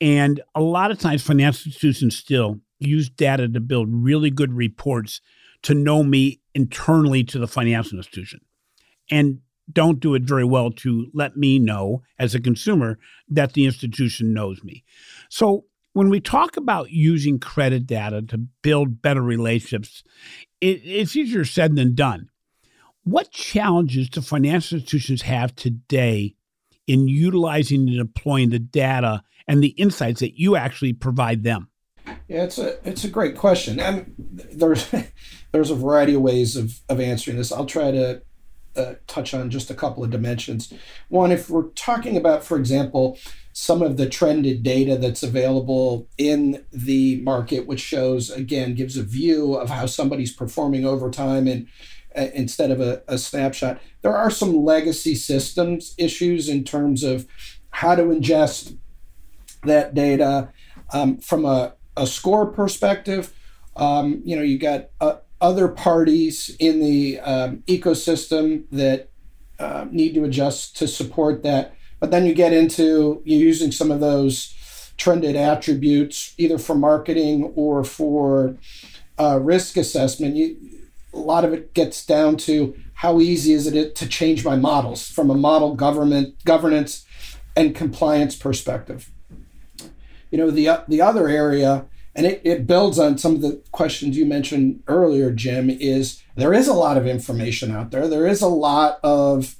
[0.00, 5.20] And a lot of times financial institutions still use data to build really good reports
[5.62, 8.40] to know me internally to the financial institution
[9.10, 9.38] and
[9.72, 14.32] don't do it very well to let me know as a consumer that the institution
[14.32, 14.84] knows me.
[15.28, 20.04] So when we talk about using credit data to build better relationships,
[20.60, 22.28] it, it's easier said than done.
[23.02, 26.34] What challenges do financial institutions have today
[26.86, 31.70] in utilizing and deploying the data and the insights that you actually provide them?
[32.28, 33.80] Yeah, it's a it's a great question.
[33.80, 34.88] And there's
[35.52, 37.52] there's a variety of ways of, of answering this.
[37.52, 38.22] I'll try to
[38.76, 40.72] uh, touch on just a couple of dimensions.
[41.08, 43.18] One, if we're talking about, for example,
[43.52, 49.02] some of the trended data that's available in the market, which shows again gives a
[49.02, 51.66] view of how somebody's performing over time and
[52.14, 53.80] uh, instead of a, a snapshot.
[54.02, 57.26] There are some legacy systems issues in terms of
[57.70, 58.76] how to ingest
[59.64, 60.50] that data
[60.92, 63.32] um, from a, a score perspective.
[63.76, 69.10] Um, you know, you got uh, other parties in the um, ecosystem that
[69.58, 71.74] uh, need to adjust to support that.
[72.00, 74.54] But then you get into you using some of those
[74.96, 78.56] trended attributes either for marketing or for
[79.18, 80.36] uh, risk assessment.
[80.36, 80.56] You,
[81.12, 85.08] a lot of it gets down to how easy is it to change my models
[85.08, 87.06] from a model government governance
[87.54, 89.10] and compliance perspective.
[90.36, 94.18] You know the the other area and it, it builds on some of the questions
[94.18, 98.06] you mentioned earlier, Jim, is there is a lot of information out there.
[98.06, 99.56] There is a lot of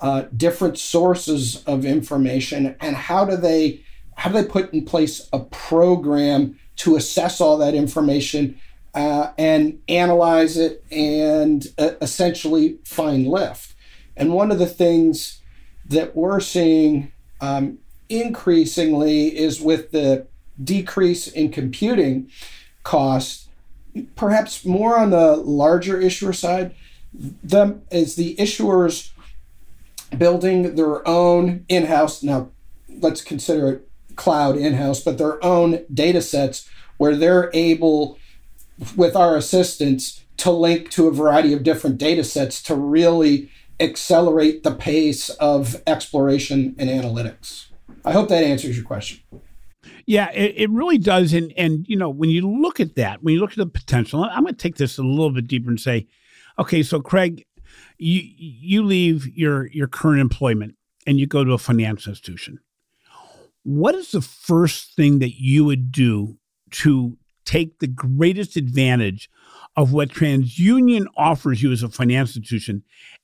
[0.00, 5.28] uh, different sources of information, and how do they how do they put in place
[5.30, 8.58] a program to assess all that information
[8.94, 13.74] uh, and analyze it and uh, essentially find lift?
[14.16, 15.42] And one of the things
[15.84, 20.26] that we're seeing um, increasingly is with the
[20.62, 22.30] decrease in computing
[22.82, 23.48] costs,
[24.16, 26.74] perhaps more on the larger issuer side,
[27.12, 29.10] them as the issuers
[30.16, 32.48] building their own in-house now
[33.00, 38.18] let's consider it cloud in-house but their own data sets where they're able
[38.96, 44.62] with our assistance to link to a variety of different data sets to really accelerate
[44.62, 47.67] the pace of exploration and analytics
[48.04, 49.20] i hope that answers your question
[50.06, 51.34] yeah, it, it, really does.
[51.34, 54.24] And and you know, when you look at that, when you look at the potential,
[54.24, 56.06] I'm going to take this a little bit deeper and say,
[56.58, 57.44] okay, so Craig,
[57.98, 62.58] you you leave your your current employment and you go to a financial institution.
[63.64, 66.38] What is the first thing that you would do
[66.70, 69.28] to take the greatest advantage
[69.78, 72.82] of what TransUnion offers you as a financial institution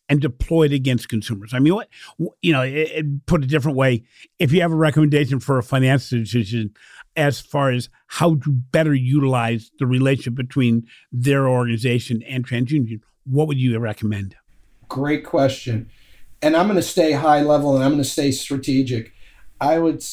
[0.08, 1.52] and deploy it against consumers.
[1.52, 1.88] I mean, what
[2.42, 4.04] you know, it, it, put a different way,
[4.38, 6.72] if you have a recommendation for a financial institution
[7.16, 13.48] as far as how to better utilize the relationship between their organization and TransUnion, what
[13.48, 14.36] would you recommend?
[14.88, 15.90] Great question.
[16.40, 19.12] And I'm going to stay high level and I'm going to stay strategic.
[19.60, 20.04] I would,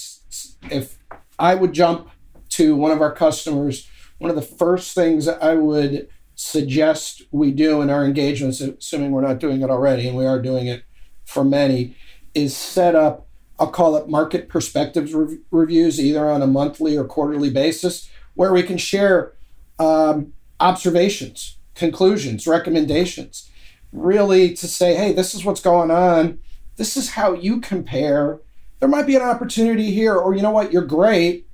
[0.71, 0.97] if
[1.37, 2.09] I would jump
[2.49, 7.81] to one of our customers, one of the first things I would suggest we do
[7.81, 10.83] in our engagements, assuming we're not doing it already, and we are doing it
[11.25, 11.95] for many,
[12.33, 13.27] is set up,
[13.59, 18.53] I'll call it market perspectives rev- reviews, either on a monthly or quarterly basis, where
[18.53, 19.33] we can share
[19.79, 23.49] um, observations, conclusions, recommendations,
[23.91, 26.39] really to say, hey, this is what's going on.
[26.77, 28.39] This is how you compare.
[28.79, 31.45] There might be an opportunity here, or you know what, you're great.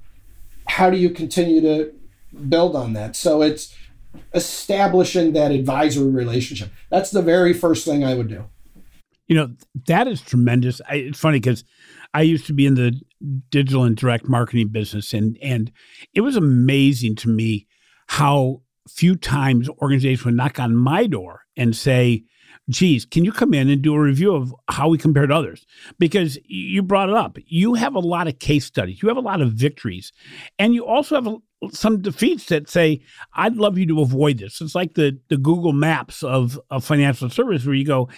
[0.68, 1.94] How do you continue to
[2.48, 3.16] build on that?
[3.16, 3.76] So it's
[4.34, 6.70] establishing that advisory relationship.
[6.90, 8.46] That's the very first thing I would do.
[9.28, 9.50] You know,
[9.88, 10.82] that is tremendous.
[10.90, 11.64] I, it's funny because
[12.14, 13.00] I used to be in the
[13.50, 15.72] digital and direct marketing business, and and
[16.14, 17.68] it was amazing to me
[18.08, 22.24] how few times organizations would knock on my door and say,
[22.70, 25.66] geez, can you come in and do a review of how we compare to others?
[26.00, 27.38] Because you brought it up.
[27.46, 30.12] You have a lot of case studies, you have a lot of victories,
[30.58, 31.36] and you also have a,
[31.72, 33.02] some defeats that say,
[33.34, 34.62] I'd love you to avoid this.
[34.62, 38.10] It's like the, the Google Maps of, of financial service where you go,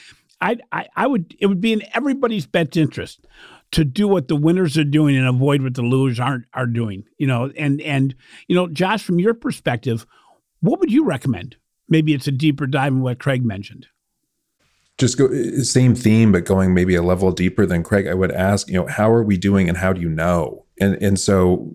[0.42, 3.26] I, I, I would, it would be in everybody's best interest
[3.72, 7.04] to do what the winners are doing and avoid what the losers aren't are doing.
[7.18, 8.16] You know, and and
[8.48, 10.06] you know, Josh, from your perspective,
[10.62, 11.56] what would you recommend?
[11.88, 13.88] Maybe it's a deeper dive in what Craig mentioned.
[14.98, 15.30] Just go
[15.62, 18.08] same theme, but going maybe a level deeper than Craig.
[18.08, 20.66] I would ask, you know, how are we doing, and how do you know?
[20.80, 21.72] And and so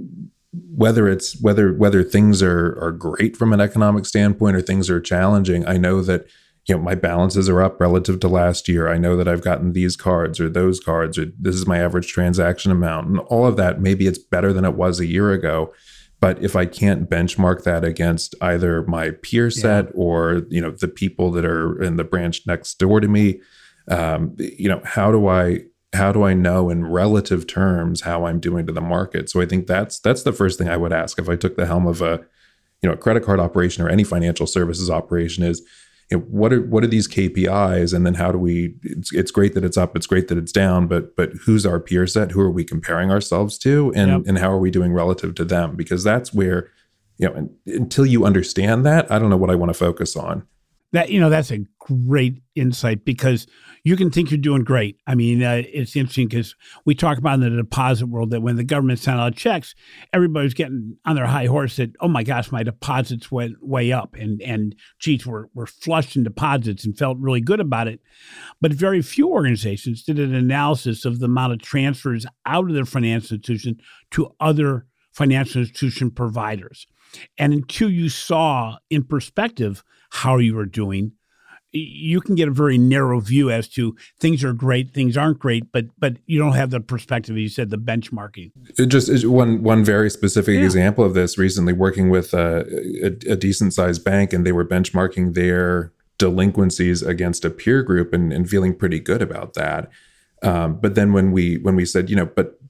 [0.74, 5.00] whether it's whether whether things are are great from an economic standpoint or things are
[5.00, 6.26] challenging, I know that
[6.66, 8.88] you know my balances are up relative to last year.
[8.88, 12.08] I know that I've gotten these cards or those cards or this is my average
[12.08, 13.80] transaction amount and all of that.
[13.80, 15.72] Maybe it's better than it was a year ago,
[16.20, 19.90] but if I can't benchmark that against either my peer set yeah.
[19.94, 23.40] or you know the people that are in the branch next door to me,
[23.88, 25.60] um, you know how do I
[25.94, 29.30] how do I know in relative terms how I'm doing to the market?
[29.30, 31.66] So I think that's that's the first thing I would ask if I took the
[31.66, 32.24] helm of a
[32.82, 35.62] you know a credit card operation or any financial services operation is
[36.10, 38.74] you know, what are what are these KPIs, and then how do we?
[38.82, 41.80] It's, it's great that it's up, it's great that it's down, but but who's our
[41.80, 42.32] peer set?
[42.32, 44.22] Who are we comparing ourselves to, and yep.
[44.26, 45.76] and how are we doing relative to them?
[45.76, 46.70] Because that's where,
[47.16, 50.46] you know, until you understand that, I don't know what I want to focus on.
[50.92, 53.46] That you know, that's a great insight because
[53.84, 54.98] you can think you're doing great.
[55.06, 56.56] I mean, uh, it's interesting because
[56.86, 59.74] we talk about in the deposit world that when the government sent out checks,
[60.12, 64.16] everybody's getting on their high horse that, oh my gosh, my deposits went way up.
[64.16, 68.00] And, and geez, we're, we're flushed in deposits and felt really good about it.
[68.58, 72.86] But very few organizations did an analysis of the amount of transfers out of their
[72.86, 73.76] financial institution
[74.12, 76.86] to other financial institution providers.
[77.36, 81.12] And until you saw in perspective how you were doing,
[81.74, 85.72] you can get a very narrow view as to things are great, things aren't great,
[85.72, 87.36] but but you don't have the perspective.
[87.36, 88.52] You said the benchmarking.
[88.78, 90.64] It just one one very specific yeah.
[90.64, 91.36] example of this.
[91.36, 92.64] Recently, working with a,
[93.02, 98.12] a, a decent sized bank, and they were benchmarking their delinquencies against a peer group,
[98.12, 99.90] and, and feeling pretty good about that.
[100.42, 102.60] Um, but then when we when we said, you know, but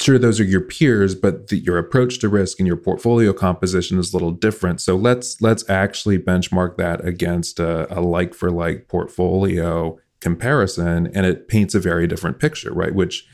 [0.00, 3.98] sure those are your peers but the, your approach to risk and your portfolio composition
[3.98, 4.80] is a little different.
[4.80, 11.26] So let's let's actually benchmark that against a, a like for like portfolio comparison and
[11.26, 12.94] it paints a very different picture right?
[12.94, 13.26] Which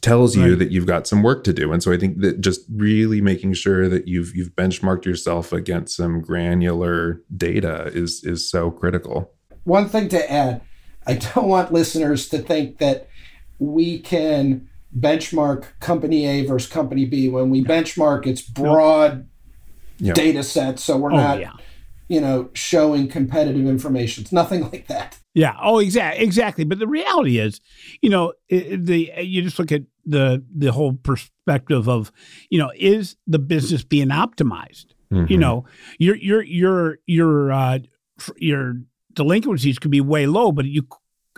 [0.00, 1.72] tells you that you've got some work to do.
[1.72, 5.96] And so i think that just really making sure that you've you've benchmarked yourself against
[5.96, 9.32] some granular data is is so critical.
[9.64, 10.60] One thing to add
[11.06, 13.08] i don't want listeners to think that
[13.58, 17.28] we can benchmark company A versus company B.
[17.28, 19.28] When we benchmark, it's broad
[19.98, 20.14] yep.
[20.14, 21.52] data sets, so we're oh, not, yeah.
[22.08, 24.22] you know, showing competitive information.
[24.22, 25.18] It's nothing like that.
[25.34, 25.56] Yeah.
[25.60, 26.24] Oh, exactly.
[26.24, 26.64] Exactly.
[26.64, 27.60] But the reality is,
[28.02, 32.12] you know, the you just look at the the whole perspective of,
[32.50, 34.86] you know, is the business being optimized?
[35.12, 35.32] Mm-hmm.
[35.32, 35.64] You know,
[35.98, 37.78] your your your your uh,
[38.36, 38.74] your
[39.12, 40.82] delinquencies could be way low, but you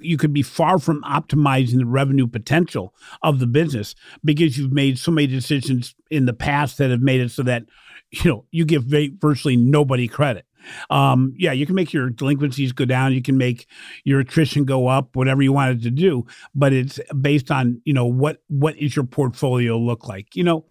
[0.00, 3.94] you could be far from optimizing the revenue potential of the business
[4.24, 7.64] because you've made so many decisions in the past that have made it so that
[8.10, 8.84] you know you give
[9.20, 10.44] virtually nobody credit.
[10.90, 13.68] Um, yeah, you can make your delinquencies go down, you can make
[14.04, 18.06] your attrition go up, whatever you wanted to do, but it's based on you know
[18.06, 20.66] what what is your portfolio look like, you know.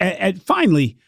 [0.00, 0.98] And, and finally,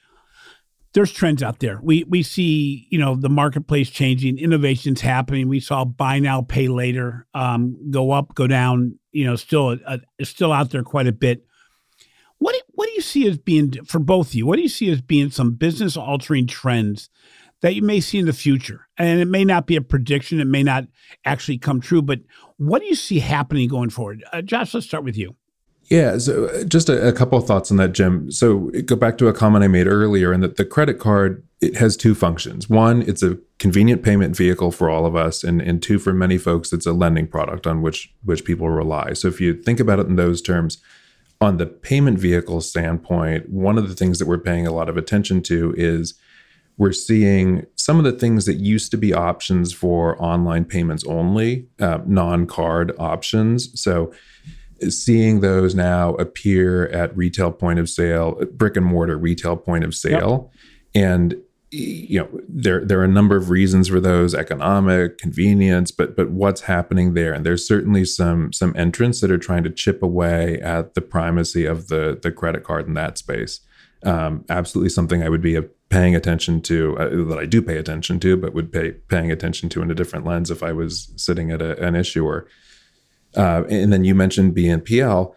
[0.93, 1.81] there's trends out there.
[1.83, 5.49] We we see you know the marketplace changing, innovations happening.
[5.49, 8.99] We saw buy now pay later um, go up, go down.
[9.13, 11.45] You know, still uh, still out there quite a bit.
[12.39, 14.47] What do, what do you see as being for both of you?
[14.47, 17.11] What do you see as being some business altering trends
[17.63, 18.87] that you may see in the future?
[18.97, 20.85] And it may not be a prediction; it may not
[21.25, 22.03] actually come true.
[22.03, 22.21] But
[22.57, 24.25] what do you see happening going forward?
[24.33, 25.37] Uh, Josh, let's start with you.
[25.89, 28.31] Yeah, so uh, just a, a couple thoughts on that, Jim.
[28.31, 31.77] So go back to a comment I made earlier, and that the credit card it
[31.77, 32.69] has two functions.
[32.69, 36.37] One, it's a convenient payment vehicle for all of us, and and two, for many
[36.39, 39.15] folks, it's a lending product on which which people rely.
[39.15, 40.79] So if you think about it in those terms,
[41.41, 44.97] on the payment vehicle standpoint, one of the things that we're paying a lot of
[44.97, 46.15] attention to is
[46.77, 51.67] we're seeing some of the things that used to be options for online payments only,
[51.81, 53.81] uh, non-card options.
[53.81, 54.13] So
[54.89, 59.95] seeing those now appear at retail point of sale, brick and mortar retail point of
[59.95, 60.51] sale.
[60.95, 61.03] Yep.
[61.03, 66.17] And you know there there are a number of reasons for those economic convenience but
[66.17, 70.03] but what's happening there and there's certainly some some entrants that are trying to chip
[70.03, 73.61] away at the primacy of the the credit card in that space
[74.05, 75.61] um, absolutely something i would be
[75.91, 79.69] paying attention to uh, that i do pay attention to but would pay paying attention
[79.69, 82.49] to in a different lens if i was sitting at a, an issuer
[83.37, 85.35] uh, and then you mentioned BNPL,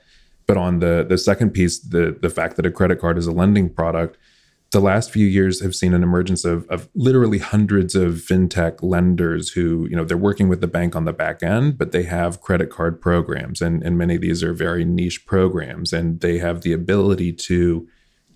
[0.48, 3.32] but on the the second piece, the the fact that a credit card is a
[3.32, 4.18] lending product,
[4.72, 9.50] the last few years have seen an emergence of, of literally hundreds of fintech lenders
[9.50, 12.42] who, you know, they're working with the bank on the back end, but they have
[12.42, 13.62] credit card programs.
[13.62, 15.92] And, and many of these are very niche programs.
[15.92, 17.88] And they have the ability to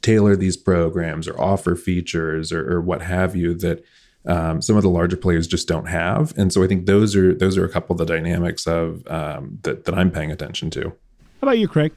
[0.01, 3.83] tailor these programs or offer features or, or what have you that
[4.27, 6.33] um, some of the larger players just don't have.
[6.37, 9.59] And so I think those are those are a couple of the dynamics of um,
[9.63, 10.89] that that I'm paying attention to.
[10.89, 11.91] How about you, Craig?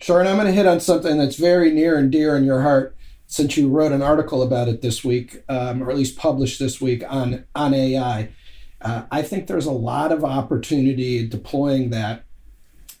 [0.00, 2.62] Sure, and I'm going to hit on something that's very near and dear in your
[2.62, 2.96] heart,
[3.26, 6.80] since you wrote an article about it this week, um, or at least published this
[6.80, 8.30] week on on AI.
[8.80, 12.24] Uh, I think there's a lot of opportunity deploying that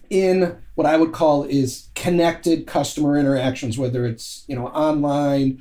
[0.08, 5.60] in what I would call is connected customer interactions, whether it's you know online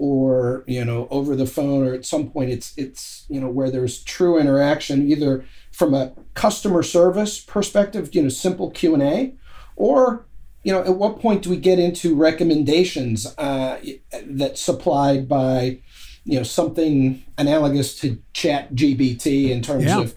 [0.00, 3.70] or you know over the phone or at some point it's it's you know where
[3.70, 9.34] there's true interaction either from a customer service perspective you know simple q&a
[9.76, 10.24] or
[10.62, 13.78] you know at what point do we get into recommendations uh,
[14.24, 15.78] that supplied by
[16.24, 20.00] you know something analogous to ChatGPT in terms yeah.
[20.00, 20.14] of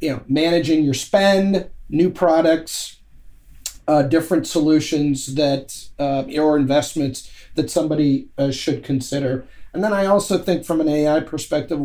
[0.00, 3.00] you know managing your spend new products
[3.88, 9.46] uh, different solutions that uh, or investments that somebody uh, should consider.
[9.72, 11.80] And then I also think from an AI perspective,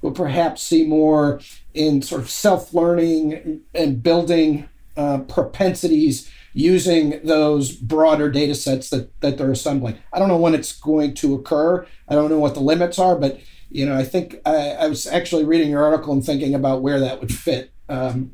[0.00, 1.40] we'll perhaps see more
[1.74, 9.20] in sort of self learning and building uh, propensities using those broader data sets that,
[9.20, 9.98] that they're assembling.
[10.12, 11.84] I don't know when it's going to occur.
[12.08, 15.06] I don't know what the limits are, but you know, I think I, I was
[15.06, 18.30] actually reading your article and thinking about where that would fit um,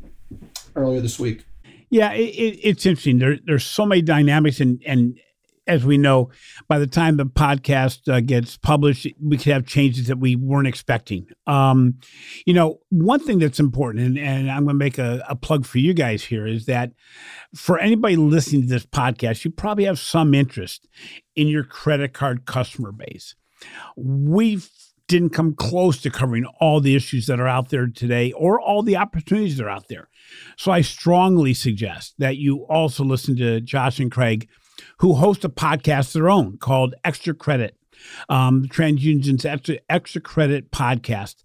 [0.76, 1.44] earlier this week.
[1.88, 3.18] Yeah, it, it, it's interesting.
[3.18, 5.18] There, there's so many dynamics, and and
[5.70, 6.30] as we know,
[6.68, 10.66] by the time the podcast uh, gets published, we could have changes that we weren't
[10.66, 11.28] expecting.
[11.46, 11.94] Um,
[12.44, 15.64] you know, one thing that's important, and, and I'm going to make a, a plug
[15.64, 16.90] for you guys here, is that
[17.54, 20.88] for anybody listening to this podcast, you probably have some interest
[21.36, 23.36] in your credit card customer base.
[23.96, 24.60] We
[25.06, 28.82] didn't come close to covering all the issues that are out there today or all
[28.82, 30.08] the opportunities that are out there.
[30.56, 34.48] So I strongly suggest that you also listen to Josh and Craig
[35.00, 37.74] who host a podcast of their own called Extra Credit,
[38.28, 41.36] um, TransUnion's Extra, Extra Credit podcast.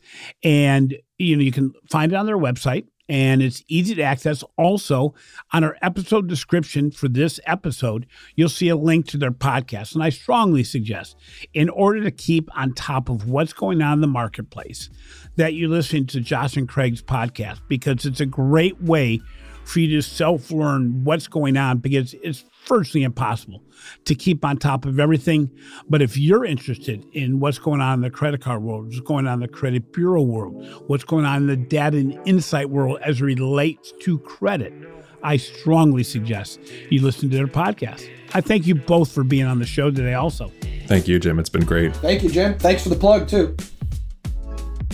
[0.44, 4.44] And, you know, you can find it on their website and it's easy to access.
[4.58, 5.14] Also,
[5.54, 9.94] on our episode description for this episode, you'll see a link to their podcast.
[9.94, 11.16] And I strongly suggest,
[11.54, 14.90] in order to keep on top of what's going on in the marketplace,
[15.38, 19.22] that you listen to Josh and Craig's podcast because it's a great way
[19.64, 23.64] for you to self learn what's going on because it's virtually impossible
[24.06, 25.52] to keep on top of everything.
[25.90, 29.28] But if you're interested in what's going on in the credit card world, what's going
[29.28, 33.00] on in the credit bureau world, what's going on in the data and insight world
[33.02, 34.74] as it relates to credit,
[35.24, 36.60] I strongly suggest
[36.90, 38.08] you listen to their podcast.
[38.34, 40.52] I thank you both for being on the show today, also.
[40.88, 41.40] Thank you, Jim.
[41.40, 41.96] It's been great.
[41.96, 42.60] Thank you, Jim.
[42.60, 43.56] Thanks for the plug, too.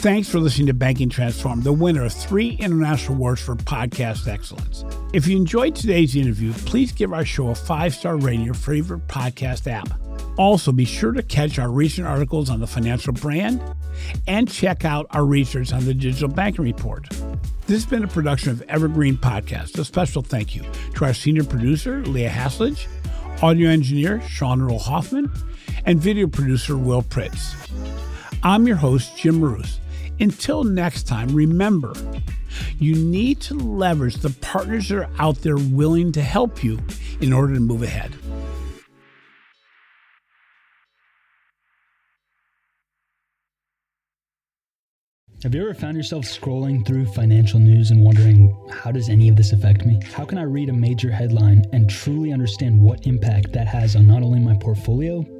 [0.02, 4.84] Thanks for listening to Banking Transformed, the winner of three international awards for podcast excellence.
[5.14, 8.56] If you enjoyed today's interview, please give our show a five star rating in your
[8.56, 9.90] favorite podcast app.
[10.40, 13.62] Also, be sure to catch our recent articles on the financial brand
[14.26, 17.08] and check out our research on the digital banking report.
[17.68, 19.78] This has been a production of Evergreen Podcast.
[19.78, 20.64] A special thank you
[20.96, 22.88] to our senior producer, Leah Haslage,
[23.44, 25.32] audio engineer, Sean Earl Hoffman,
[25.86, 27.54] and video producer, Will Pritz.
[28.42, 29.80] I'm your host, Jim Marous.
[30.22, 31.94] Until next time, remember,
[32.78, 36.80] you need to leverage the partners that are out there willing to help you
[37.22, 38.14] in order to move ahead.
[45.42, 49.36] Have you ever found yourself scrolling through financial news and wondering, how does any of
[49.36, 50.00] this affect me?
[50.14, 54.06] How can I read a major headline and truly understand what impact that has on
[54.06, 55.26] not only my portfolio,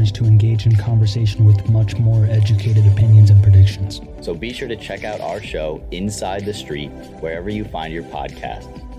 [0.00, 4.00] listeners to engage in conversation with much more educated opinions and predictions.
[4.22, 6.88] So be sure to check out our show, Inside the Street,
[7.20, 8.89] wherever you find your podcasts.